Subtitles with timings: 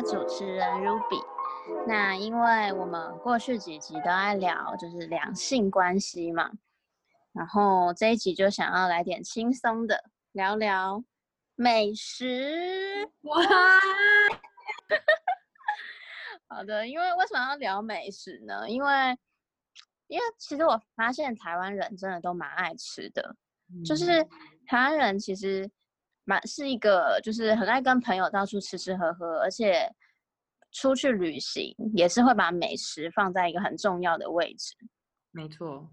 [0.00, 1.20] 的主持人 Ruby。
[1.86, 6.50] 那因为我们过去几集都在聊就是两性关系嘛，
[7.32, 11.02] 然后这一集就想要来点轻松的，聊聊
[11.56, 13.10] 美食。
[13.22, 13.34] 哇！
[16.48, 18.68] 好的，因为为什么要聊美食呢？
[18.68, 19.18] 因为
[20.06, 23.36] 因为其实我发现台湾人真的都蛮爱吃的，
[23.84, 24.24] 就是
[24.66, 25.70] 台湾人其实
[26.28, 29.90] 蛮是一个就是很爱跟朋友到处吃吃喝喝，而且
[30.70, 34.74] 出去旅行也是会把美食放在一个很重要的位置。
[35.30, 35.90] 没错，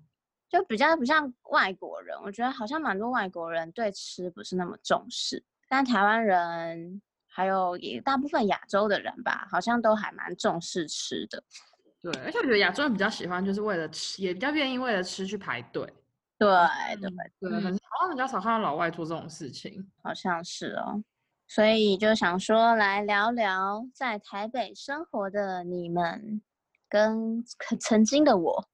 [0.50, 7.02] 就比较不像外国人，我觉得好像蛮多外国人对吃不是那么重视，但台湾人。
[7.28, 11.44] 还有也大部分亚洲的人吧，好像都还蛮重视吃的。
[12.02, 15.86] 对，而且我觉得亚洲人比较喜欢，就是为了吃，也比较愿意为了吃去排队。
[16.38, 16.48] 对
[17.02, 17.10] 对
[17.42, 19.90] 对，好像比较少看到老外做这种事情。
[20.04, 21.04] 好像是哦，
[21.48, 26.42] 所以就想说来聊聊在台北生活的你们，
[26.90, 27.44] 跟
[27.80, 28.68] 曾 经的我，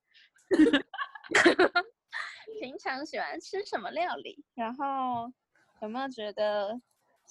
[2.62, 4.44] 平常喜欢吃什么料理？
[4.56, 5.32] 然后
[5.82, 6.80] 有没有觉得？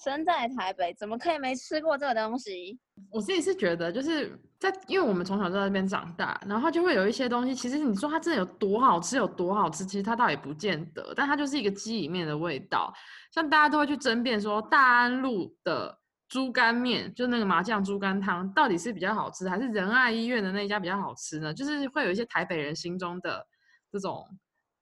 [0.03, 2.79] 身在台北，怎么可以没吃过这个东西？
[3.11, 12.91] 我自己是觉得，就是在因为我们从小在那边长大，然后就会有一些东西，其实你说它真的有多好吃，有多好吃，其实它倒也不见得，但它就是一个鸡里面的味道。
[13.31, 15.95] 像大家都会去争辩说，大安路的
[16.27, 21.53] 猪肝面，就那个麻酱猪肝汤，到底是比较好吃，还是仁爱医院的那一家比较好吃呢？
[21.53, 23.45] 就是会有一些台北人心中的
[23.91, 24.27] 这种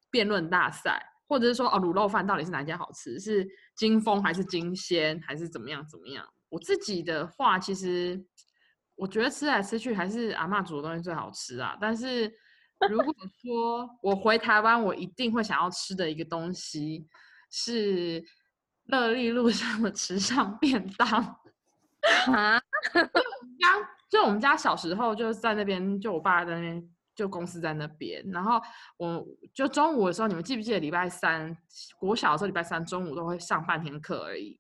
[0.10, 1.06] 辩论大赛。
[1.30, 3.20] 或者是说哦，卤肉饭到底是哪家好吃？
[3.20, 6.26] 是金丰还是金鲜还是怎么样怎么样？
[6.50, 8.20] 我自己的话，其实
[8.96, 11.78] 我觉得吃来吃去还是阿妈煮的东西最好吃啊。
[11.80, 12.24] 但是
[12.90, 13.14] 如果
[13.44, 17.08] 说我回台湾，我一定会想要吃的一个东西
[17.52, 18.24] 是
[18.86, 21.08] 乐利路上的池上便当
[22.34, 22.60] 啊。
[22.92, 23.12] 就我
[23.46, 26.90] 们家，就我们家小时候就是在那边，就我爸在那边。
[27.20, 28.62] 就公司在那边，然后
[28.96, 31.58] 我就中午的时候，你们记不记得礼拜三？
[32.00, 34.58] 国小的时候，礼拜三中午都会上半天课而已。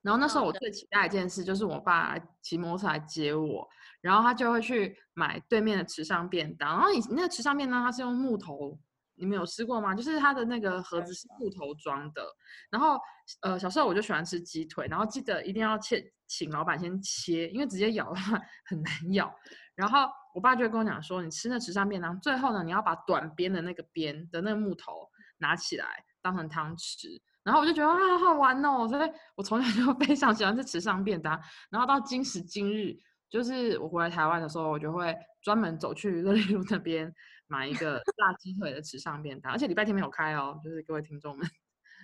[0.00, 3.68] 然后那时候我最期待一件事，就是我爸骑摩托车来接我，
[4.00, 6.70] 然后他就会去买对面的池上便当。
[6.70, 8.80] 然后你那个池上便当，它是用木头，
[9.16, 9.94] 你们有吃过吗？
[9.94, 12.24] 就是它的那个盒子是木头装的。
[12.70, 12.98] 然后
[13.42, 19.30] 呃，小时候我就喜欢吃鸡腿，然后记得一定要切，请老板先切，因为直接咬的话 很难咬。
[19.80, 20.08] 然后。
[20.32, 25.84] 我爸就会跟我讲说，你吃那池上便当，最后呢，你要把短边的那个边的那个木头拿起来
[26.22, 27.20] 当成汤匙。
[27.42, 28.86] 然后我就觉得啊，好玩哦！
[28.86, 31.36] 所以我从小就非常喜欢吃池上便当。
[31.68, 32.96] 然后到今时今日，
[33.28, 37.12] 就是我回来台湾的时候，我就会专门走去乐利路那边
[37.48, 41.44] 买一个 辣鸡腿的池上便当，而且礼拜天没有开哦，就是各位听众们。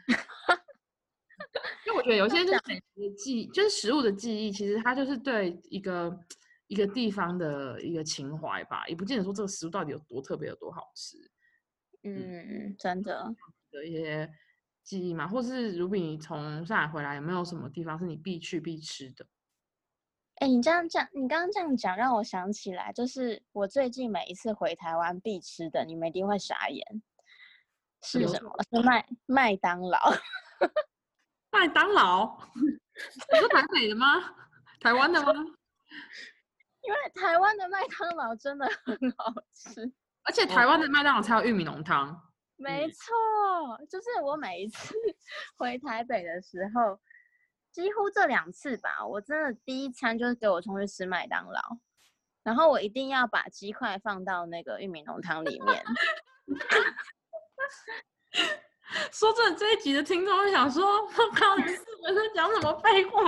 [1.87, 6.19] 因为我觉得有些就是美食的记，就是食物的记忆，其实它就是对一个。
[6.69, 11.17] 一个地方的一个情怀吧，也不见得说这个食物到底有多特别、有多好吃。
[12.03, 13.35] 嗯，真的
[13.71, 14.33] 的一些
[14.83, 19.27] 记忆嘛，或是如果你从上海回来，有没有什么地方是你必去必吃的？
[20.37, 27.03] 哎，你这样讲，你刚刚这样讲，让我想起来，就是我最近每一次回台湾必吃的，你们一定会傻眼，
[28.03, 28.53] 是什么？
[28.71, 29.99] 是麦麦当劳。
[31.51, 32.39] 麦当劳？
[32.55, 34.07] 你是台北的吗？
[34.81, 35.33] 台湾的吗？
[36.87, 39.93] 因为台湾的麦当劳真的很好吃，
[40.23, 42.23] 而且台湾的麦当劳才有玉米浓汤。
[42.57, 43.13] 没错，
[43.91, 44.95] 就是我每一次
[45.59, 47.01] 回台北的时候，
[47.73, 51.61] 几乎这两次吧，我真的第一餐就是给我同学吃麦当劳，
[52.45, 55.85] 然后我一定要把鸡块放到那个玉米浓汤里面。
[59.11, 63.21] 说这这一集的听众想说，我靠，你是我在讲什么废话？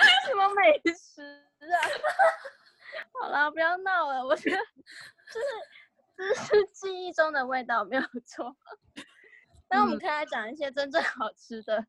[0.26, 1.76] 什么美食啊？
[3.20, 4.24] 好了，不要闹了。
[4.24, 5.46] 我觉得就是
[6.18, 8.56] 这是记忆中的味道，没有错。
[9.68, 11.86] 那我们可以来讲一些真正好吃的。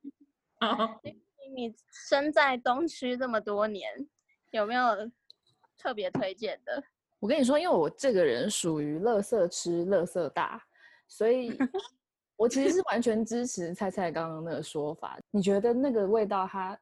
[1.56, 4.08] 你身在东区这么多年，
[4.52, 5.12] 有没有
[5.78, 6.84] 特别推荐的？
[7.20, 10.64] 我跟你说，因为我这个人属于乐色吃乐色大，
[11.08, 11.58] 所以
[12.36, 15.18] 我其实是完全支持菜菜刚刚那个说法。
[15.32, 16.80] 你觉得那个味道，它？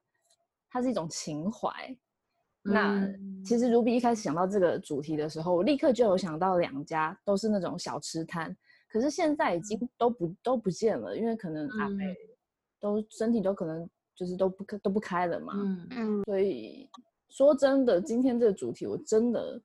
[0.69, 1.71] 它是一种情怀。
[2.62, 3.07] 那
[3.44, 8.56] 其实如比一开始想到这个主题的时候，我立刻就有想到两家都是那种小吃摊，
[8.89, 12.13] 可是现在已经都不都不见了，因为可能阿妹
[12.80, 15.54] 都身体都可能就是都不都不开了嘛。
[15.56, 16.24] 嗯嗯。
[16.25, 16.88] 所以
[17.30, 19.60] 说真的，今天这个主题我真的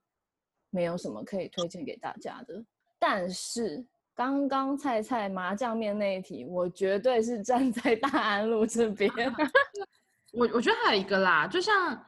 [0.70, 2.64] 没有什么可以推荐给大家的。
[2.98, 3.84] 但是
[4.14, 9.10] 刚刚菜菜麻酱面那一题，我绝对是站在大安路这边。
[10.36, 12.04] 我我觉得还有一个啦，就像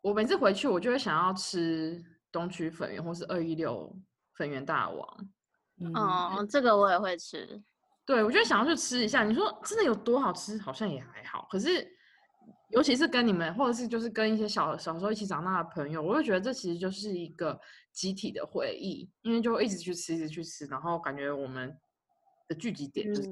[0.00, 3.94] 我每次回去，我就会想要吃东区粉圆或是二一六
[4.34, 5.28] 粉圆大王。
[5.80, 7.62] 嗯哦，这个我也会吃。
[8.04, 9.24] 对，我就想要去吃一下。
[9.24, 10.58] 你说真的有多好吃？
[10.58, 11.46] 好像也还好。
[11.50, 11.88] 可是，
[12.70, 17.58] 尤其是跟你们，或者是就是跟一些小小时候一起长大的朋友，我就觉得这其实就是一个
[17.92, 21.72] 集体的回忆，因为就一直去吃，一直去吃，然后感觉我们
[22.48, 23.28] 的聚集点就是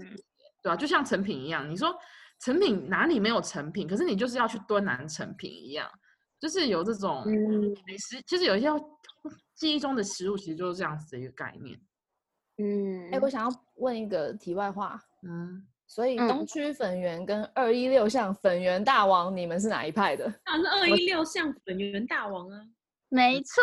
[0.63, 1.93] 对啊，就像成品一样，你说
[2.41, 3.87] 成品哪里没有成品？
[3.87, 5.89] 可是你就是要去蹲南成品一样，
[6.41, 8.69] 就是有这种嗯美食，其实有一些
[9.55, 11.79] 记忆中的食物，其实就是这样子的一个概念。
[12.59, 20.25] 嗯，哎、我想要问一个题外话，嗯，所以东嗯区粉圆跟二一六巷粉圆大王，你们是哪一派的？
[20.45, 22.61] 当然是二一六巷粉圆大王啊。
[23.11, 23.63] 没错，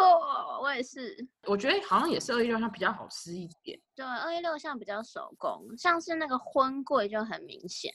[0.62, 1.16] 我也是。
[1.48, 3.80] 我觉得好像也是二一六，像比较好吃一点。
[3.96, 7.92] 对，二一六像比较手工，像是那个荤桂就很明显。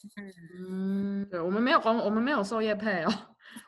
[0.58, 3.12] 嗯，对，我们没有光，我们没有授业配哦。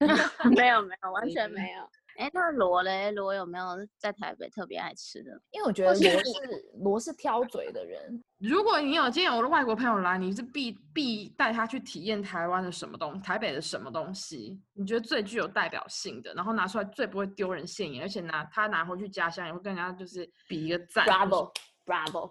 [0.56, 1.82] 没有没 有，完全没有。
[2.16, 3.10] 哎，那螺嘞？
[3.10, 3.66] 螺有没有
[3.98, 5.32] 在台北特别爱吃的？
[5.50, 14.60] 因为我觉得螺是罗是挑嘴的人，如果你有今天有的外国朋友来，你是必必带他去体验台湾的什么东，台北的什么东西？
[14.74, 21.06] 你觉得最具有代表性的，然后拿出来最不会丢人现眼，而且拿他拿回去家乡也会跟人家就是比一个赞。
[21.06, 21.50] Bravo
[21.86, 22.30] Bravo，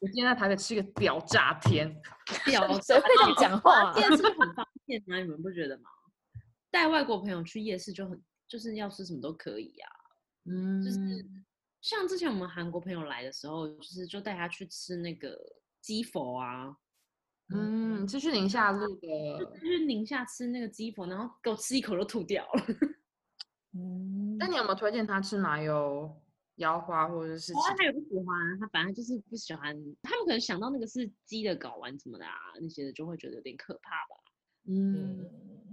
[0.00, 1.94] 我今天在台北吃一个屌炸天，
[2.44, 3.94] 屌 谁会这样讲话、啊？
[3.98, 5.90] 夜市很方便啊，你们不觉得吗？
[6.70, 9.88] 带外国朋友去夜市就很，就是要吃什么都可以啊。
[10.50, 10.98] 嗯，就是
[11.88, 15.38] 像之前我们韩国朋友来的时候，就是就带他去吃那个
[15.80, 16.76] 鸡佛啊，
[17.54, 19.58] 嗯，是去宁夏路的就的。
[19.58, 22.64] 去宁夏吃那个鸡佛，然后给我吃一口就吐掉了。
[23.72, 26.14] 嗯 那你有没有推荐他吃麻油
[26.56, 34.20] 腰花或者是他也不喜欢，他反正就是不喜欢，他们可能想到那个是鸡的睾丸什么的啊，那些的就会觉得有点可怕吧。
[34.66, 35.24] 嗯，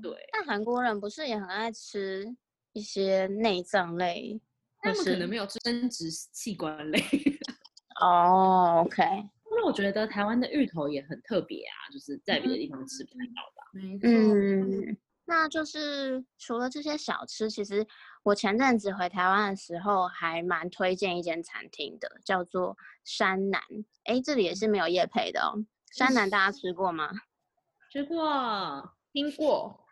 [0.01, 2.33] 对，但韩国人不是也很爱吃
[2.71, 4.39] 一些内脏类？
[4.85, 6.99] 他们可能没有吃生殖器官类。
[8.01, 9.03] 哦，OK，
[9.51, 13.63] 那我觉得台湾的芋头也很特别啊，就是在别的地方吃不太到吧。
[13.73, 14.09] 没错。
[14.09, 17.87] 嗯，那就是除了这些小吃，其实
[18.23, 23.61] 我前阵子回台湾的时候，还蛮推荐一间餐厅的，叫做山南。
[24.03, 25.65] 哎，这里也是没有夜配的哦。
[25.91, 27.09] 山南大家吃过吗？
[27.91, 29.85] 吃过，听过，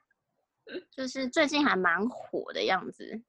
[0.91, 3.23] 就是最近还蛮火的样子，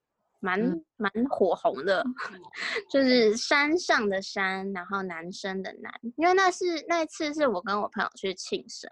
[0.45, 0.85] 蛮嗯。
[0.97, 2.05] 蛮火红的，
[2.91, 8.91] 就是山上的山，然后男生的男，因为那是那一次是我跟我朋友去庆生，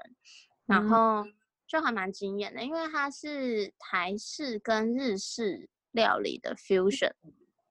[0.67, 0.89] 然嗯。
[0.89, 1.25] 后
[1.67, 7.13] 就还蛮惊艳的，因为它是台式跟日式料理的 fusion，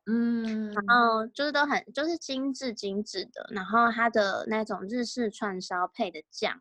[0.07, 6.59] 嗯，然后就是都很就是精致精致的，然后它的那种日式串烧配的酱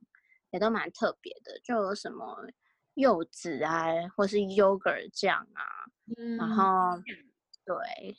[0.50, 2.46] 也都蛮特别的，就有什么
[2.94, 5.64] 柚子啊，或是 yogurt 酱啊，
[6.38, 7.02] 然嗯后
[7.64, 8.16] 对，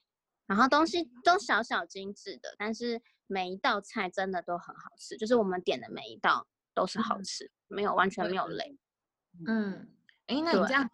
[0.47, 8.77] 然后东西都小小精致的，但是每一道菜真的都很好吃，就是我们点的每一道都是好嗯吃，没有完全没有对雷。
[9.47, 9.89] 嗯，
[10.27, 10.89] 哎，那你这样，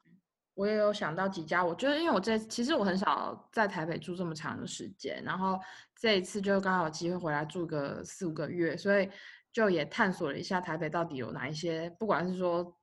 [0.54, 1.64] 我也有想到几家。
[1.64, 5.60] 我觉得，因为我这其实我很少在台北住这么长的时间，然后
[5.96, 9.10] 这一次就刚好有机会回来住个四五个月，所以
[9.52, 12.77] 就也探索了一下台北到底有哪一些，不管是说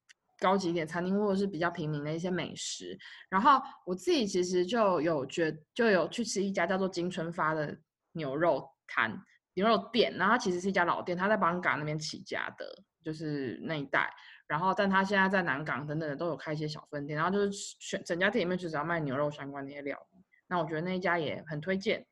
[0.45, 2.99] 高级一点餐厅，或者是比较平民的一些美食。
[3.31, 7.75] 然后我自己其实就有觉就有去吃一家叫做金春发的
[8.13, 9.19] 牛肉摊。
[9.55, 12.67] 牛肉店，然后它其实是一家老店，它在邦港那边起家的，
[13.03, 14.13] 就是那一带。
[14.47, 20.23] 然后，但他现在在南港等等的都有开一些小分店，然后就是选整家店里面就只要卖牛肉相关的一些料理。
[20.49, 22.05] 那我觉得那一家也很推荐，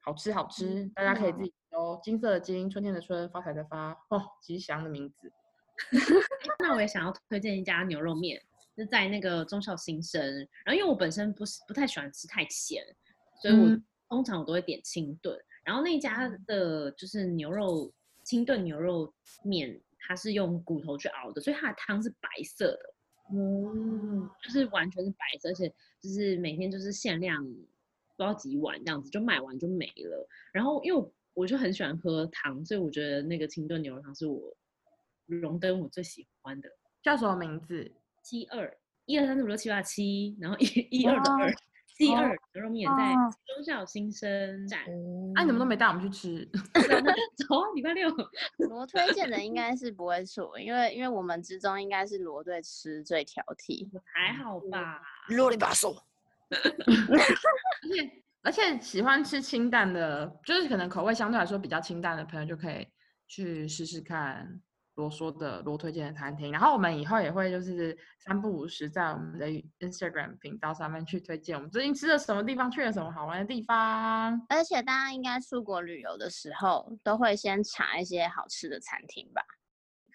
[0.00, 2.00] 好吃好吃，大家可以自己哦。
[2.02, 5.32] 金色的金，春天的春，发财的发，哦，吉祥的名字。
[6.58, 8.40] 那我也想要推荐一家牛肉面，
[8.76, 10.22] 是在那个中校新生。
[10.64, 12.82] 然后因为我本身不是不太喜欢吃太咸，
[13.40, 15.38] 所以我嗯通常我都会点清炖。
[15.64, 17.92] 然后那家的就是牛肉
[18.24, 19.12] 清炖牛肉
[19.44, 22.94] 面，它是用骨头去熬的，所以它的汤是白色的，
[23.32, 25.68] 嗯，就是完全是白色，而且
[26.00, 30.28] 就是每天就是限量不知道几碗这样子，就买完就没了。
[30.52, 34.56] 然后因为我我就很喜欢喝汤，所以我觉得那个清炖牛肉汤是我
[35.38, 36.68] 荣登我最喜欢的。
[37.02, 37.90] 叫什么名字？
[38.22, 41.52] 七二一二三四五六七八七，然后一一二的二
[41.96, 44.80] 七二牛肉面在哦中校新生站。
[45.34, 46.48] 啊，你怎么都嗯没带我们去吃？
[47.48, 48.08] 走啊，礼拜六。
[48.68, 53.88] 罗推荐的应该是不会错，因为因为我们之中应该是罗对吃最挑剔。
[54.04, 55.00] 还好吧？
[55.28, 55.96] 啰里吧嗦。
[56.50, 62.86] 而且而且喜欢吃清淡的，就是可能口味相对来说比较清淡的朋友，就可以
[63.26, 64.60] 去试试看
[65.00, 66.52] 罗说的罗推荐的餐厅。
[66.52, 69.46] 然后我们以后也会就是三不五时在我们的
[69.78, 74.40] Instagram 频道上面去推荐我们最近吃了什么地方，去了什么好玩的地方。
[74.48, 79.42] 而且大家应该出国旅游的时候，都会先查一些好吃的餐厅吧？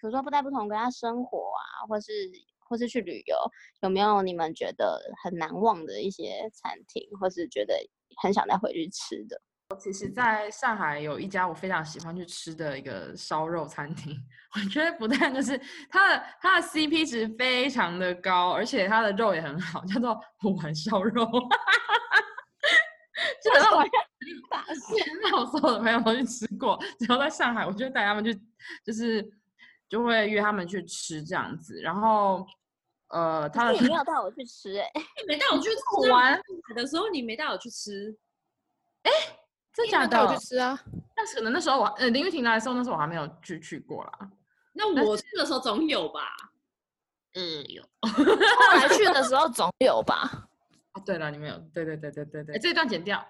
[0.00, 2.12] 比如说不在不同国家生活啊，或是
[2.60, 3.36] 或是去旅游，
[3.82, 7.74] 有没有你们觉得很难忘的一些餐厅，或是觉得
[8.22, 9.40] 很想再回去吃的？
[9.76, 14.16] 其实在上海有一家我非常喜欢去吃的一个烧肉餐厅，
[14.54, 21.24] 我觉得不但就是它的它的 CP 值非常的高，而且它的肉也很好，叫做虎丸烧肉。
[23.40, 23.82] 基本上我
[24.50, 24.64] 大
[25.22, 28.34] 那我所有的朋友都去吃过，只要在上海，我就带他们去，
[28.84, 29.24] 就是
[29.88, 31.80] 就会约他们去吃这样子。
[31.80, 32.46] 然后
[33.08, 36.40] 呃，他的你没有带我去吃哎、你没带我去吃虎丸
[36.74, 38.16] 的时候，你没带我去吃。
[39.76, 40.38] 真假的带我去？
[40.38, 40.78] 吃啊！
[41.14, 44.30] 但是可能那时候我呃林玉婷来的时候，那时候我还没有去去过啦。
[44.72, 46.20] 那我去的时候总有吧？
[47.36, 47.82] 嗯，有。
[48.08, 50.48] 后来去的时候总有吧？
[50.92, 53.22] 啊，对了，你们有，对对对对对对，这一段剪掉。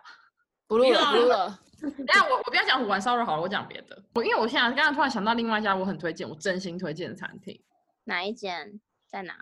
[0.68, 1.58] 不录了，不录了。
[1.80, 4.00] 等下我我不要讲虎丸烧肉好了，我讲别的。
[4.14, 7.60] 我因为我现在刚刚突然想到另外一家我很推荐，我真心推荐的餐厅，
[8.04, 8.80] 哪一间？
[9.08, 9.34] 在哪？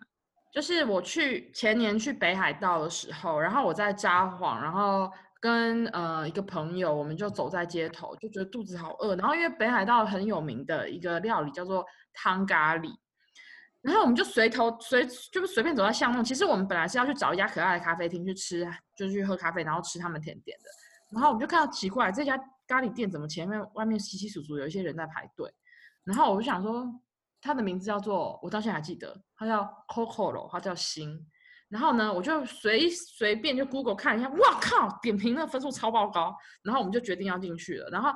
[0.53, 5.11] 就是我去前年去北海道的时候，然后我在札幌，然后
[5.45, 9.15] 跟呃一个朋友，我们就走在街头，就觉得肚子好饿。
[9.15, 11.85] 然后因为北海道很有名的一个料理叫做
[12.15, 12.91] 汤咖喱，
[13.83, 16.25] 然后我们就随头随就是随便走在巷弄。
[16.25, 20.65] 其实我们本来是要去找一家可爱的咖啡厅去吃，就去喝咖啡，然后吃他们甜点的。
[21.13, 25.53] 然后我们就看到奇怪，这家咖喱店怎么前面外面稀稀疏疏有一些人在排队。
[26.05, 26.91] 然后我就想说，
[27.43, 31.27] 它的名字叫做，我到现在还记得，它叫 Coco 它叫星。
[31.75, 36.33] 然后呢，我就随随便就 Google 看一下，哇靠，点评的分数超爆高。
[36.63, 37.91] 然后我们就决定要进去了。
[37.91, 38.13] 然后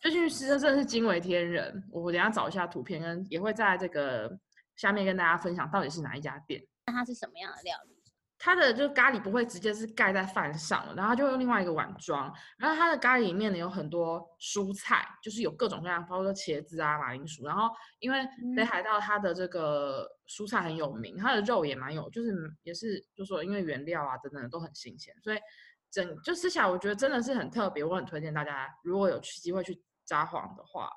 [0.00, 1.82] 就进去吃，真的是惊为天人。
[1.90, 4.30] 我等下找一下图片，跟也会在这个
[4.76, 6.62] 下面跟大家分享到底是哪一家店。
[6.86, 7.97] 那它是什么样的料理？
[8.38, 17.44] 它的就咖喱不会直接是盖在饭上了，然后它就用另外一个碗装，然后它的咖喱里面呢有很多蔬菜，就是有各种各样，包括说茄子啊、马铃薯。
[17.44, 17.68] 然后
[17.98, 18.18] 因为
[18.54, 25.38] 北海道它的这个蔬菜很有名，它的肉也蛮有，就是也是就说因为原料啊等等的都很新鲜，所以
[25.90, 30.88] 整就吃起来我觉得真的是很特别，我很推荐大家如果有去机会去札幌的话，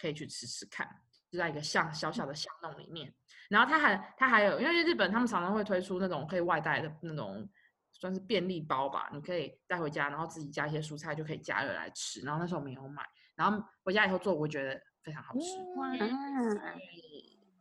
[0.00, 0.88] 可以去吃吃看，
[1.30, 3.12] 就在一个巷小小的巷弄里面。
[3.48, 7.48] 然后它还它还有，因为日本他们常常会推出那种可以外带的那种
[7.92, 12.20] 算是便利包吧，你可以带回家，然后自己加一些蔬菜就可以加热来吃。
[12.20, 13.02] 然后那时候我们有买，
[13.34, 15.40] 然后回家以后做，我觉得非常好吃。
[15.76, 15.90] 哇，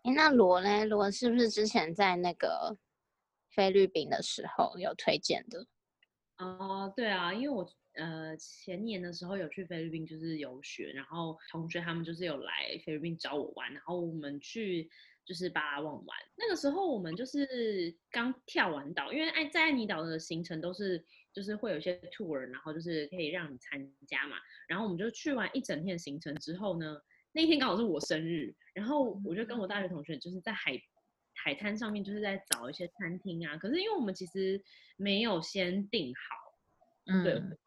[0.04, 0.86] 哎，那罗呢？
[0.86, 2.78] 罗是不是之前在那个
[3.50, 5.66] 菲律宾的时候有推荐的？
[6.38, 7.66] 哦，对啊，因为我
[7.98, 14.90] 呃前年的时候有去菲律宾，就是游学，然后同学他们就是有来菲律宾找我玩，然后我们去
[15.26, 16.18] 就是巴拉望玩。
[16.38, 24.38] 那个时候我们就是刚跳完岛，因为爱在爱尼岛的行程都是就是会有一些 tour，然后就是可以让你参加嘛。
[24.68, 27.02] 然后我们就去完一整天行程之后呢，
[27.32, 30.80] 那天刚好是我生日，然后我就跟我大学同学就是在海
[31.34, 34.62] 海滩上面就是在找一些餐厅啊，可是因为我们其实
[34.96, 36.47] 没有先订好，
[37.08, 37.24] 嗯，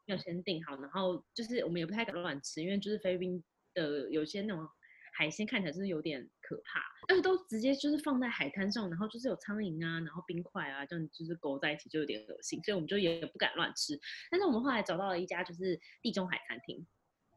[0.06, 3.42] 没有先订好，然后就是我们也不太敢乱吃，因为就是菲律宾
[3.75, 4.68] 的有些那种
[5.12, 13.99] 海鲜看起来就是有点可怕，但是都直接就是放在海滩上，然后就是有苍蝇啊，然后冰块啊，这样就是勾在一起就有点恶心，所以我们就也不敢乱吃。
[14.30, 16.87] 但是我们后来找到了一家就是地中海餐厅，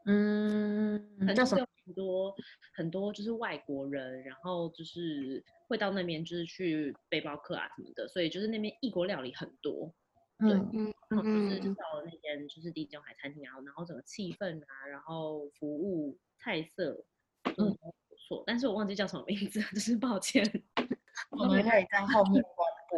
[0.06, 1.66] 嗯，叫什么？
[1.86, 2.36] 很多很多
[2.76, 9.94] 很多就是外国人，然后就是会到那边就是去背包客啊什么的，所以就是那边异国料理很多。
[10.40, 17.06] 对嗯嗯然后就是嗯到了那间就是地中海餐厅，然后然后整个气氛啊，然后服务菜色，
[17.44, 17.66] 嗯，都
[18.10, 18.44] 不错。
[18.46, 20.44] 但是我忘记叫什么名字，就是抱歉。
[21.30, 22.98] 我们可以在后面公布。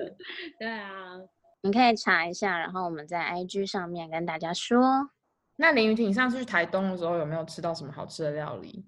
[0.59, 1.19] 对啊，
[1.61, 5.09] 你可以查一下，然后我们在 IG 上面跟大家说。
[5.57, 8.85] 那林雨婷，你上次去台东的时候有没有吃到什么好吃的料理？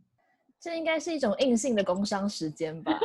[0.59, 2.91] 这应该是一种硬性的工伤时间吧。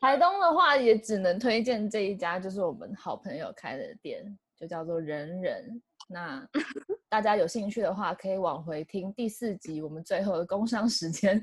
[0.00, 5.82] 台东的话，也只能推荐这一家，就是我们好朋友开的店，就叫做人人。
[6.08, 6.44] 那
[7.08, 11.40] 大家有兴趣的话，可以往回听第四集，我们最后的工商时间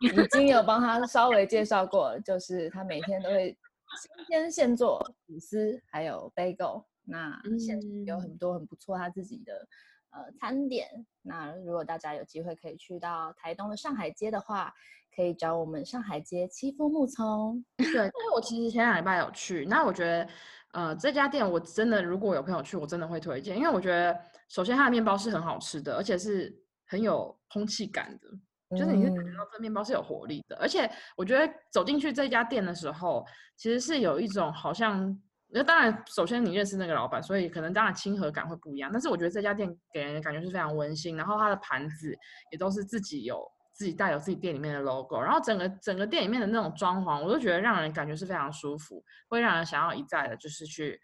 [0.00, 3.56] 已经有帮他稍微介绍过，就是他每天都会
[4.00, 6.84] 新鲜现做吐司，还有 bagel。
[7.04, 9.66] 那现有很多很不错他自己的
[10.10, 10.88] 呃餐点。
[11.22, 14.72] 那如果大家有机会可以去到台东的上海街的话，
[15.14, 17.64] 可以找我们上海街七夫木葱。
[17.76, 20.28] 对，因为我其实前两礼拜有去，那我觉得
[20.72, 28.28] 呃，这家店我真的如果有朋友去，我真的会推荐，因为我觉得首先它的面包是很好吃的，而且是很有空气感的。
[28.76, 33.26] 就是你是感觉嗯到这面包是有活力的，而且我觉得走进去这家店的时候，
[33.56, 35.20] 其实是有一种好像，
[35.52, 42.16] 那当然首先你认识那个老板，所以可能当然亲和感会不一样，但是我觉得这家店给人的感觉是非常温馨，然后它的盘子
[42.50, 51.00] 也都是自己有自己带有自己店里面的 logo，然后整个整个店里面的那种装潢，我都觉得让人感觉是非常舒服，会让人想要一再的就是去。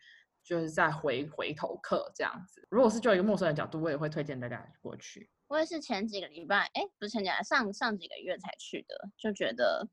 [0.49, 5.29] 就是再回回头客这样子，如果是就一个陌生的角度，我也会推荐大家过去。
[5.49, 9.85] 我也是前几个礼拜，哎，不是前几个，上上几个月才去的，就觉得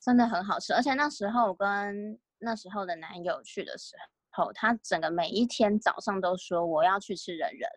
[0.00, 0.72] 真的很好吃。
[0.72, 3.96] 而且那时候我跟那时候的男友去的时
[4.30, 7.68] 候，他整个每一天早上都说我要去吃人人，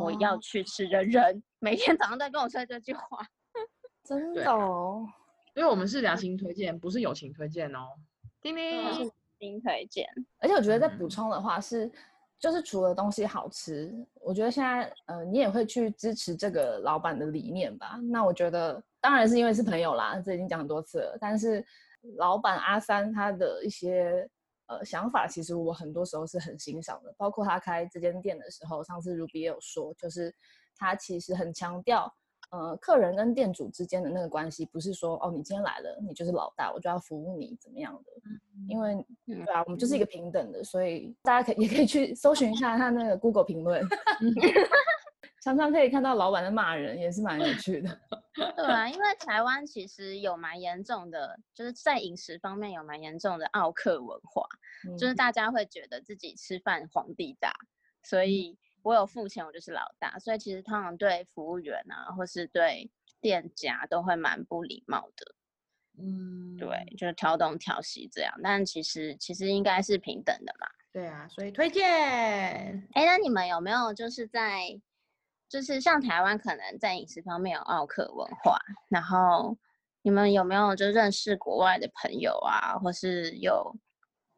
[0.00, 3.02] 我要去吃人人， 每天早上都跟我说这句话。
[4.04, 5.06] 真的哦，
[5.54, 7.88] 因为我们是良心推荐，不是友情推荐哦。
[8.40, 10.08] 叮叮，我是新推荐，
[10.40, 11.90] 而且我觉得再补嗯充的话是，
[12.38, 18.00] 就是除了东西好吃，我觉得现在呃你也会去支持这个老板的理念吧。
[18.10, 21.16] 那我觉得当然是因为是朋友啦，这已经讲很多次了。
[21.20, 21.64] 但是
[22.16, 24.28] 老板阿三他的一些
[24.66, 27.14] 呃想法，其实我很多时候是很欣赏的。
[27.16, 30.34] 包括他开这间店的时候，上次 Ruby 也有说，就是
[30.76, 32.12] 他其实很强调。
[32.50, 38.12] 呃，客人跟店主之间的那个关系，不是说哦，你今天来了，你就是老大，我就要服务你怎么样的？
[38.68, 38.92] 因为
[39.26, 43.82] 嗯对啊，我们就是一个平等的，所以大家可以也可以去搜寻一下他那个 Google 评论，
[45.42, 48.00] 常常可以看到老板在骂人，也是蛮有趣的。
[48.56, 54.46] 对啊，因为台湾其实有蛮严重的，就是在饮食方面有蛮严重的奥克文化，
[54.96, 57.52] 就是嗯大家会觉得自己吃饭皇帝大，
[58.04, 62.88] 所以我有付钱，我就是老大，所以其实通常对服务员啊，或是对
[63.20, 65.34] 店家都会蛮不礼貌的，
[65.98, 68.32] 嗯，对，就是挑东挑西这样。
[68.44, 70.68] 但其实其实应该是平等的嘛。
[70.92, 71.82] 对啊，所以推荐。
[72.92, 74.80] 哎，那你们有没有就是在，
[75.52, 78.56] 就是像台湾可能在饮食方面有奥克文化，
[78.88, 79.54] 然后
[80.00, 83.76] 你们有没有就认识国外的朋友啊，或是有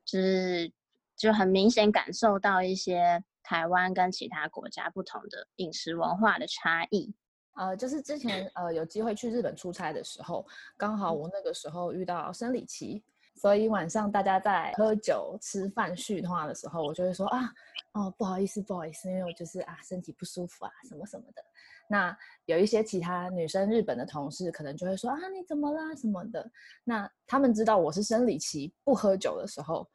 [0.05, 0.73] 就是
[1.17, 7.15] 就很明显感受到一些台湾跟其他国家不同的饮食文化的差异？
[7.53, 10.45] 呃，就是之前呃有机会去日本出差的时候，
[10.77, 13.05] 刚好我那个时候遇到生理期，
[13.37, 17.53] 所以晚上大家在喝酒、吃饭、叙话的时候，我就会说啊，
[17.93, 21.43] 哦不好意思，不好意思，因为我就是啊身体不舒服啊什么什么的。
[21.89, 22.17] 那
[22.47, 26.51] 有一些其他女生日本的同事可能就会说啊你怎么啦什么的。
[26.85, 29.89] 那他们知道我是生理期不喝酒的时候，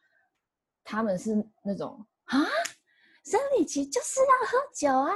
[0.83, 2.45] 他们是那种啊
[3.25, 5.13] 生理期就是要喝酒啊。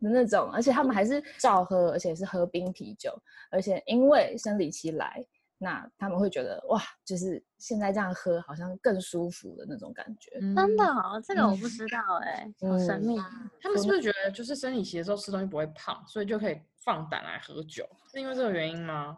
[0.00, 3.10] 的那种，而且他们还是照喝，而且是喝冰啤酒，
[3.50, 5.24] 而且因为生理期来，
[5.58, 10.30] 那他们会觉得哇，就是现在这样喝好像更舒服的那种感觉。
[10.40, 13.16] 真嗯的哦，这个我不知道哎、好神秘。
[13.60, 17.88] 他们是不是觉得就是生理期的时候吃东西不会胖，所以就可以放胆来喝酒？
[18.10, 19.16] 是因为这个原因吗？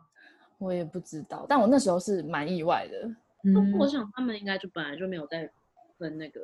[0.59, 3.09] 我也不知道，但我那时候是蛮意外的。
[3.45, 5.51] 嗯我想他们应该就本来就没有在
[5.99, 6.41] 分那个，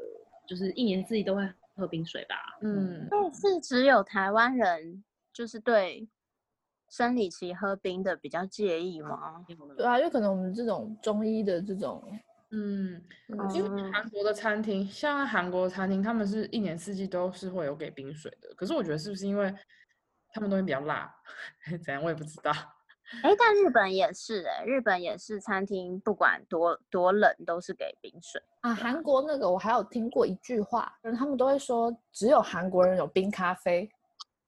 [0.46, 2.36] 就是一年四季都会喝冰水吧。
[2.60, 5.02] 嗯，但是只有台湾人
[5.32, 6.06] 就是对
[6.92, 9.42] 生理期喝冰的比较介意吗？
[9.78, 12.06] 对啊，因为可能我们这种中医的这种，
[12.50, 18.54] 嗯，嗯因为嗯韩国的餐厅，像韩国的餐厅，他们是一年四季都是会有给冰水的。
[18.54, 19.50] 可是我觉得是不是因为
[20.34, 21.10] 他们东西比较辣，
[21.82, 22.52] 怎样我也不知道。
[23.22, 28.38] 哎，但日本也是哎、日本也是餐厅不管多多冷都是给冰水。
[28.60, 33.90] 啊，韩国那个我还有听过一句话，就是他们都会说只有韩国人有冰咖啡。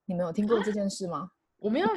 [0.05, 1.31] 你们有听过这件事吗？
[1.57, 1.89] 我们要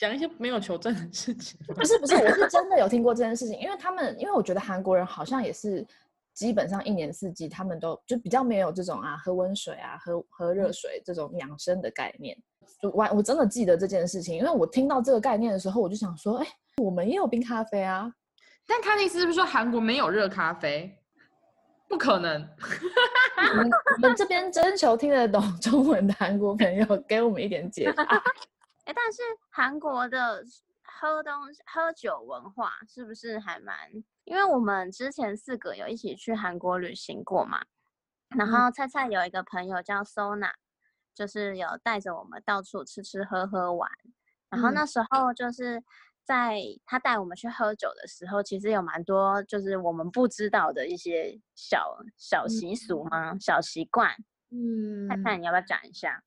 [0.00, 1.60] 讲一些没有求证的事情。
[1.66, 5.86] 不是不是，我是真的有听过这件事情，因为他们因为我觉得韩国人好像也是
[6.32, 12.34] 基本上一年四季他们都就比较没有这种啊喝温水啊喝喝热水这种养生的概念。
[12.80, 16.46] 就我我真的记得这件事情，因为我听到这个概念的时候，我就想说，哎，
[16.78, 18.10] 我们也有冰咖啡啊。
[18.66, 20.96] 但他的意思是不是说韩国没有热咖啡？
[21.88, 22.48] 不可能。
[23.36, 28.04] 我们我们这边征求听得懂中文的韩国朋友，给我们一点解答。
[28.84, 30.42] 哎，但是韩国的
[30.82, 31.32] 喝东
[31.72, 33.76] 喝酒文化是不是还蛮？
[34.24, 37.62] 因为我们之前四个有一起去韩国旅行过嘛，
[38.36, 40.52] 然嗯后菜菜有一个朋友叫 Sona，
[41.14, 43.90] 就是有带着我们到处吃吃喝喝玩。
[44.48, 45.82] 然后嗯那时候就是
[46.24, 53.36] 在他带我们去喝酒的时候，其实有蛮多就是我们不知道的一些小小习俗吗？
[53.38, 54.14] 小习惯。
[54.50, 56.22] 嗯菜菜，你要不要讲一下？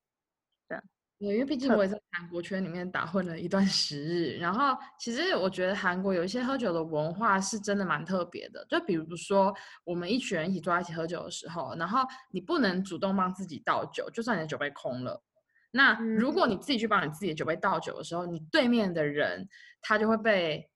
[1.23, 9.55] 对，因为毕竟我也在韩国圈里面打混了一段时日，然后其实我觉得韩国有一些喝酒的文化是真的蛮特别的，就比如说
[9.86, 15.23] 我们一群人一起坐在一起喝酒的时候，然后你不能主动帮自己倒酒，就算你的酒杯空了。
[15.71, 19.47] 那如果你自己去帮你自己的酒杯倒酒的时候，你对面的人
[19.81, 20.69] 他就会被，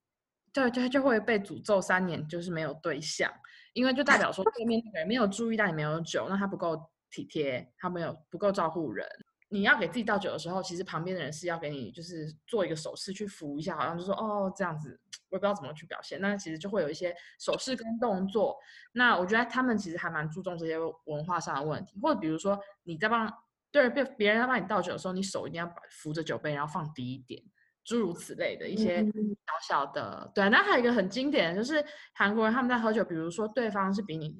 [0.53, 3.29] 对，就就会被诅咒三年，就是没有对象，
[3.73, 9.05] 因为就代表说对面那个人没有注意到你没有酒，那他不够体贴，他没有不够照顾人。
[9.49, 16.19] 你要给自己倒酒的时候，其实旁边的人是要给你就是做一个手势去扶一下，好像就说哦这样子，我也不知道怎么去表现。
[16.19, 18.57] 那其实就会有一些手势跟动作。
[18.91, 23.31] 那我觉得他们其实还蛮注重这些文化上的问题，或者比如说你在帮
[23.71, 27.41] 对别别人要帮你倒酒的时候，你手一定要把扶着酒杯，然后放低一点，
[27.85, 30.29] 诸如此类的一些小小的。
[30.35, 34.35] 对，那还有一个很经典的就是韩国人他们在喝酒，比如说对方是比你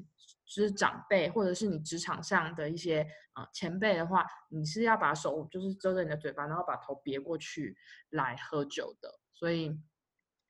[0.47, 3.01] 就是长辈，或者是你职场上的一些
[3.33, 7.77] 啊、呃前辈的话，你是要把手就是遮着你的嘴巴，然后把头别过去
[8.11, 9.19] 来喝酒的。
[9.33, 9.77] 所以，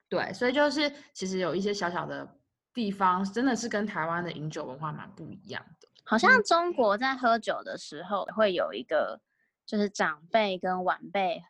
[0.07, 2.39] 对，所以就是其实有一些小小的
[2.73, 5.89] 地方，真的是跟台湾的饮酒文化蛮不一样的。
[6.05, 9.19] 好像中国在喝酒的时候会有一个，
[9.65, 11.43] 就是长辈跟晚辈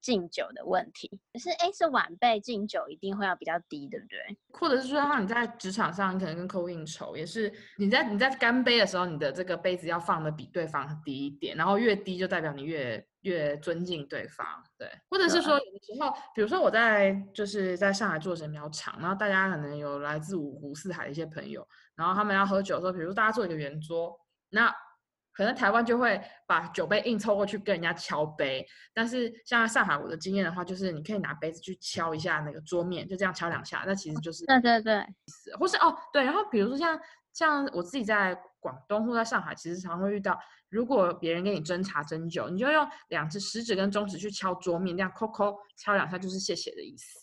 [0.00, 1.10] 敬酒的问题。
[1.32, 4.18] 可是哎，是晚辈敬酒一定会要比较低，对不对？
[4.52, 14.46] 或者是说，像你在职场上，你可能跟客户应酬，也是你在你在干杯的时候，你的这个杯子要放的比对方低一点，然后越低就代表你越越尊敬对方，
[14.78, 14.88] 对。
[15.08, 24.74] 或者是说，有的时候，比如说我在就是在上海做时间比较长，然后大家可能有来自五湖四海的一些朋友，然后他们要喝酒的时候，比如大家坐一个圆桌，那
[25.32, 35.06] 可能台湾就会把酒杯硬凑过去跟人家敲杯，但是像上海我的经验的话，就是你可以拿杯子去敲一下那个桌面，就这样敲两下，那其实就是对对对，
[35.58, 36.98] 或是哦对，然后比如说像
[37.32, 40.38] 像我自己在广东或在上海，其实常会遇到，
[40.68, 47.20] 如果别人给你斟茶斟酒，你就用两只食指跟中指去敲桌面，这样扣扣敲两下就是谢谢的意思。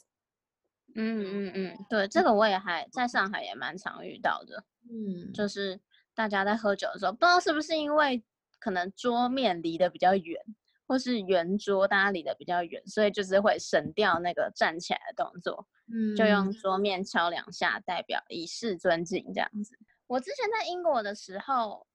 [0.95, 5.79] 嗯嗯嗯，对，这个我也还在上海也蛮常遇到的，嗯，就是
[6.17, 8.23] 大家在喝酒的时候，不知道是不是因为
[8.59, 10.41] 可能桌面离得比较远，
[10.87, 15.67] 或是圆桌大家离得比较远，所以就是会省掉那个站起来的动作。
[15.93, 19.77] 嗯就用桌面敲两下，代表以示尊敬这样子。
[20.07, 21.85] 我之前在英国的时候，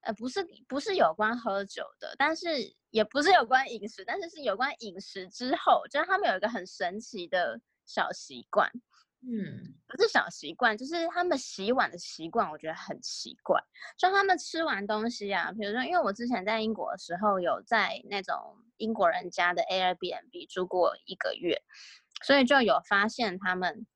[0.00, 2.48] 呃，不是不是有关喝酒的，但是
[2.90, 8.70] 也不是有关饮食，但是是有关饮食之后，就是他们有一个很神奇的小习惯，
[9.20, 13.60] 嗯不是小习惯，就是他们洗碗的习惯，我觉得很奇怪。
[13.98, 18.36] 就他们吃完东西啊，比如说，因为我之前在英国的时候，有在那种
[18.76, 21.60] 英国人家的 Airbnb 住过一个月，
[22.22, 23.86] 所以就有发现他们，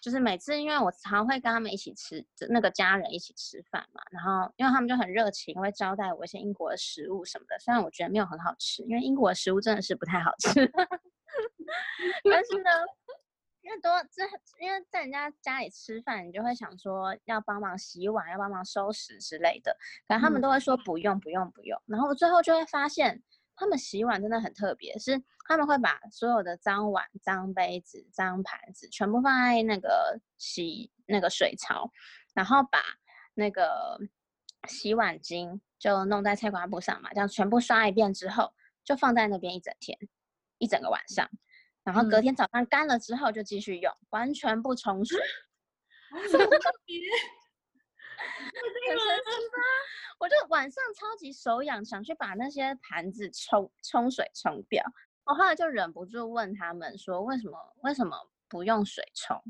[0.00, 10.50] 就是每次因为我常会跟他们一起吃，那个家人一起吃饭嘛，然后因为他们就很热情，会招待我一些英国的食物什么的，虽然我觉得没有很好吃，因为英国的食物真的是不太好吃，
[12.30, 12.70] 但是呢。
[13.66, 14.22] 因为多这，
[14.64, 19.76] 因为在人家家里吃饭，你就会想说要帮忙洗碗，要帮忙收拾之类的，
[20.06, 23.20] 可能他们嗯都会说不用不用不用，然后我最后就会发现，
[23.56, 31.90] 他们洗碗真的很特别，是他们会把所有的脏碗、脏杯子、脏盘子全部放在那个洗那个水槽，
[32.34, 32.80] 然后把
[33.34, 33.98] 那个
[34.68, 39.98] 洗碗巾就弄在菜瓜布上嘛，这样全部刷一遍之后，就放在那边一整天，
[40.58, 41.28] 一整个晚上。
[41.86, 45.18] 然后隔嗯天早上干了之后就继续用，完全不冲水。
[46.30, 46.38] 特
[46.84, 46.98] 别，
[48.18, 49.62] 很神奇吧？
[50.18, 54.84] 我就晚上超级手痒，想去把那些盘子冲冲水冲掉。
[55.24, 58.16] 我后来就忍不住问他们说，为什么为什么
[58.48, 59.40] 不用水冲？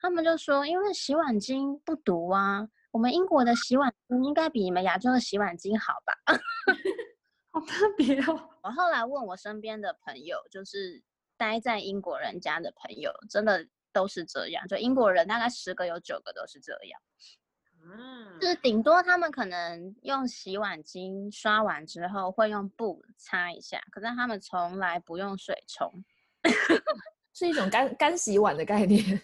[0.00, 2.68] 他们就说，因为洗碗巾不毒啊。
[2.90, 6.14] 我们英国的洗碗巾应该比你们亚洲的洗碗巾好吧？
[7.52, 8.48] 好特别哦。
[8.62, 11.02] 我后来问我身边的朋友，就是
[11.36, 14.66] 待在英国人家的朋友，真的都是这样。
[14.68, 17.00] 就英国人大概十个有九个都是这样。
[17.86, 25.92] 嗯就是顶多他们可能用洗碗巾刷完之后会用布擦一下，可是他们从来不用水冲，
[27.34, 29.04] 是一种干干洗碗的概念。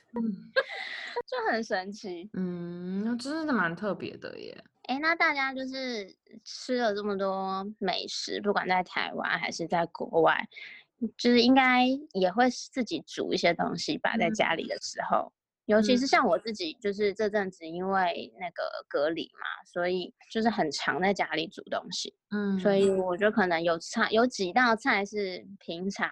[1.27, 2.29] 就很神奇。
[2.35, 4.65] 嗯，那真的蛮特别的耶。
[4.85, 10.49] 哎，那大家就是吃了这么多美食，不管在台湾还是在国外，
[11.17, 15.33] 就是应该也会自己煮一些东西吧，在家里的时候。
[15.67, 22.13] 尤其是像我自己，就是这阵子因为那个隔离嘛，所以就是很常在家里煮东西。
[22.31, 26.11] 嗯所以我觉得可能有菜有几道菜是平常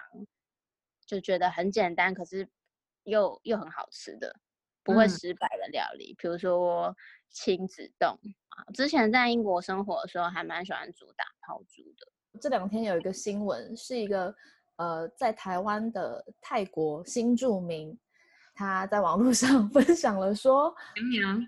[1.05, 2.47] 就觉得很简单，可是
[3.03, 4.33] 又又很好吃的，
[4.81, 6.95] 不会嗯失败的料理，比如说
[7.29, 8.17] 亲子冻
[8.49, 8.63] 啊。
[8.73, 12.39] 之前在英国生活的时候，还蛮喜欢煮打抛猪的。
[12.39, 14.33] 这两天有一个新闻，是一个
[14.79, 17.95] 呃在台湾的泰国新住民，
[18.55, 21.47] 他在网络上 分享了说，娘娘，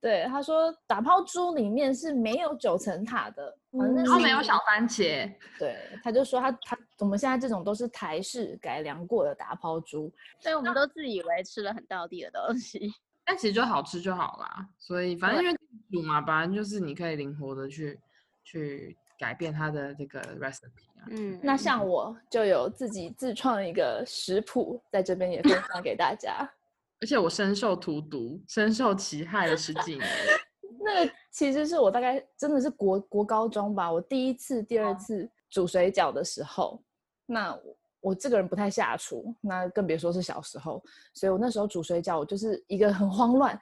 [0.00, 12.90] 对他说打抛猪里面是没有九层塔的，反正然后没有小番茄，对，他就说他他我们现在这种都是台式改良过的打抛猪，所以我们都自以为吃了很到地的东西。
[13.26, 14.66] 但其实就好吃就好啦。
[14.78, 15.56] 所以反正因为
[15.90, 17.98] 煮嘛，反正就是你可以灵活的去
[18.44, 21.04] 去改变它的这个 recipe 啊。
[21.10, 26.50] 嗯，那像我就有自己自创一个食谱，在这边也分享给大家。
[27.02, 30.08] 而且我深受荼毒，深受其害了十几年。
[30.82, 36.82] 那个其实是我大概真的是国国高中吧，我第一次、第二次煮水饺的时候，
[37.26, 43.58] 那我我这个人不太下厨，那更别说是小时候，所以我那时候煮水饺，我就是一个很慌乱，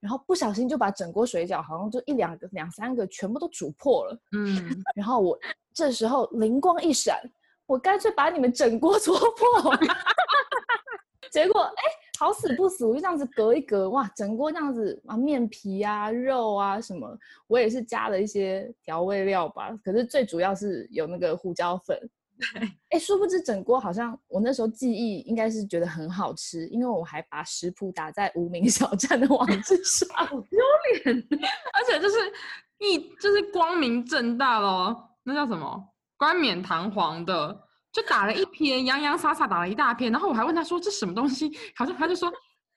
[0.00, 5.38] 然后不小心就把整锅水饺好像就一两个、两三个全部都煮破了，嗯， 然后我
[5.72, 7.20] 这时候灵光一闪，
[7.66, 9.76] 我干脆把你们整锅 戳破。
[11.30, 11.82] 结果哎，
[12.18, 17.14] 好死不死，我就这样子隔一隔，哇，整锅这样子啊，面皮啊、肉啊什么，
[17.46, 19.70] 我也是加了一些调味料吧。
[19.84, 21.98] 可是最主要是有那个胡椒粉。
[22.90, 30.08] 哎，殊不知整锅好像我那时候记忆应该是觉得很好吃，因为我还把食谱打在无名小站的网址上。
[30.26, 30.58] 好丢
[31.04, 31.28] 脸
[31.72, 32.16] 而且就是
[32.78, 35.82] 一就是光明正大咯，那叫什么
[36.16, 37.60] 冠冕堂皇的，
[37.92, 42.32] 就打了一篇洋洋洒洒打了一大篇，然后我还问他说这什么东西，好像他就说，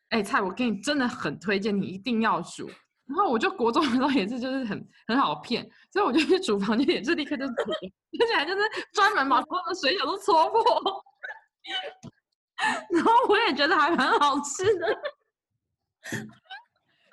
[0.09, 2.69] 哎、菜我给你真的很推荐，你一定要煮。
[3.07, 7.71] 然后我就国中的时候也是就是很很好骗，所以我就去厨房就也是立刻就煮，
[8.21, 8.61] 而且还就是
[8.93, 11.03] 专门把所有的水饺都搓破，
[12.91, 14.87] 然后我也觉得还蛮好吃的。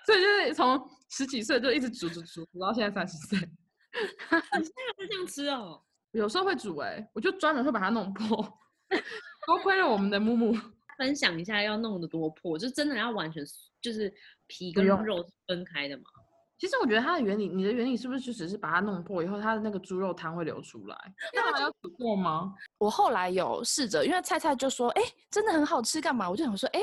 [0.06, 3.38] 所以就是从十几岁就一直煮煮煮煮到现在三十岁，
[4.30, 5.82] 会这样吃哦。
[6.12, 8.36] 有时候会煮哎、我就专门会把它弄破，
[9.46, 10.56] 多亏了我们的木木。
[10.96, 13.44] 分享一下要弄得多破，就真的要完全
[13.80, 14.12] 就是
[14.48, 16.02] 皮跟肉是分开的嘛。
[16.58, 20.96] 其实我觉得它的原理，你的原理是不是就只是把它弄破以后，它的那个猪肉汤会流出来？
[21.32, 22.52] 那还要煮过吗？
[22.78, 26.80] 我后来有试着，因为菜菜就说：“哎，真的很好吃，干嘛？”我就想说：“哎，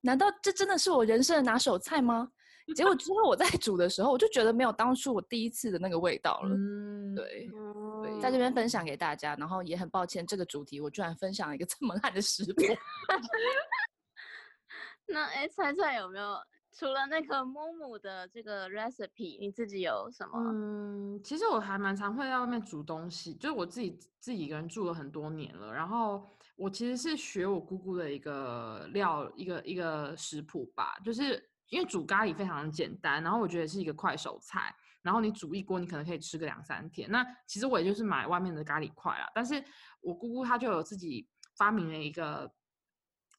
[0.00, 2.30] 难道这真的是我人生的拿手菜吗？”
[2.74, 6.50] 结果之后我在煮的时候，我就觉得没有当初我第一次的那个味道了。
[6.54, 12.62] 嗯，对，嗯在这边分享给大家，然后也很抱歉，这个主题我居然分享了一个这么烂的食谱。
[15.08, 16.36] 那哎，菜菜有没有
[16.78, 20.38] 除了那个木木的这个 recipe，你自己有什么？
[20.38, 37.10] 嗯，其实我还蛮常会在外面煮东西，就是我自己自己一个人住了很多年了，然后我其实是学我姑姑的一个料一个一个食谱吧，就是因为煮咖喱非常简单，然后我觉得是一个快手菜，然后你煮一锅你可能可以吃个两三天。
[37.10, 39.64] 那其实我也就是买外面的咖喱块啊，但是
[40.02, 42.52] 我姑姑她就有自己发明了一个。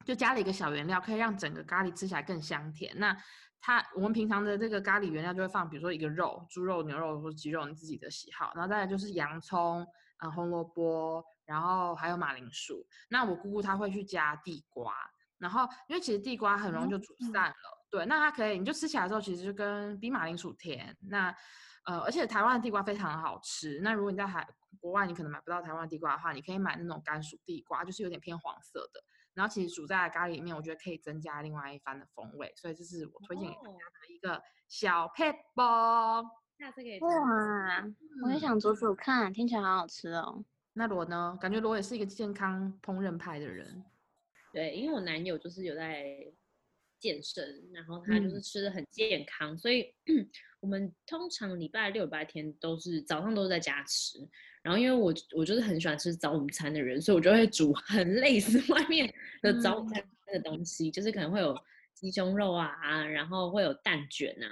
[0.07, 2.97] 就加了一个小原料，可以让整个咖喱吃起来更香甜。
[2.97, 3.13] 那
[3.59, 8.53] 它我们平常的这个咖喱原料就会放，比如说一个肉，猪肉、牛肉或鸡肉，你自己的喜好。
[8.55, 12.87] 然后再来就是洋葱，啊、红萝卜，然后还有马铃薯。
[13.09, 14.93] 那我姑姑她会去加地瓜，
[15.39, 20.95] 然后因为其实地瓜很容易就煮散了，对，那它可以你就吃起来的时候其实就跟比马铃薯甜。
[21.09, 21.35] 那
[21.83, 23.79] 呃，而且台湾的地瓜非常好吃。
[23.81, 24.47] 那如果你在海
[24.79, 29.03] 国外，你可能买不到台湾的地瓜的话，你可以买那种甘薯地瓜，就是有点偏黄色的。
[29.37, 36.23] 然后其实煮在咖喱里面，我觉得可以增加另外一番的风味，所以这是我推荐给大家哦的一个小 p e p b l
[36.57, 37.85] 下次可以哇，
[38.23, 40.43] 我也嗯想煮煮看，听起来好好吃哦。
[40.73, 41.37] 那罗呢？
[41.39, 43.85] 感觉罗也是一个健康烹饪派的人。
[44.51, 46.03] 对，因为我男友就是有在
[46.99, 49.93] 健身，然后他就是嗯吃的很健康，所以
[50.59, 54.17] 我们通常礼拜六、礼拜天都是早上都是在家吃。
[54.67, 59.09] 然后因为我我就是很喜欢吃早午餐的人，所以我就会煮很 类似外面
[59.41, 60.03] 的早午餐
[60.33, 61.57] 的东西，就是可能会有
[61.93, 64.49] 鸡胸肉啊，然后会有蛋卷啊，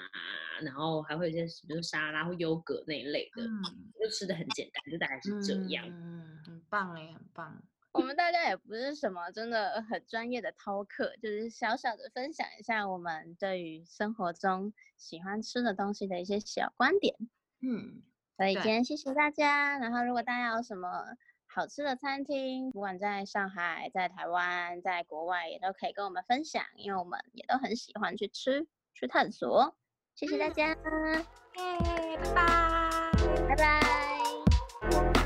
[0.64, 3.62] 然后还会有一些比如沙拉或优格那一类的，嗯，
[4.00, 5.86] 就吃的很简单，就大概是这样。
[5.90, 7.62] 嗯，很棒哎，很棒。
[7.92, 17.16] 我们大家也不是什么真的很专业的饕客，就是小小的分享一下我们对于生活中喜欢吃的东西的一些小观点。
[17.62, 18.02] 嗯，
[18.38, 19.78] 所以今天谢谢大家。
[19.78, 20.90] 然后如果大家有什么
[21.48, 29.76] 好吃的餐厅，不管在上海、在台湾、在国外，也都可以跟我们分享，因为我们也都很喜欢去吃、去探索。
[30.16, 30.76] 谢谢大家，耶，
[32.18, 33.12] 拜拜。
[33.48, 35.25] 拜拜。